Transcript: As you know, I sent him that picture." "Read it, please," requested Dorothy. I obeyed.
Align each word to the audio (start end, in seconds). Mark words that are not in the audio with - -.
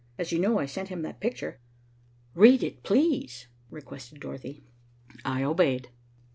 As 0.17 0.31
you 0.31 0.39
know, 0.39 0.57
I 0.57 0.65
sent 0.65 0.89
him 0.89 1.03
that 1.03 1.19
picture." 1.19 1.59
"Read 2.33 2.63
it, 2.63 2.81
please," 2.81 3.45
requested 3.69 4.19
Dorothy. 4.19 4.63
I 5.23 5.43
obeyed. 5.43 5.89